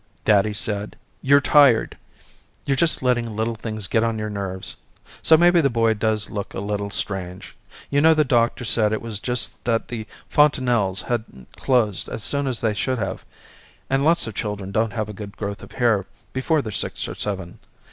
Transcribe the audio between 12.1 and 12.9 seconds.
soon as they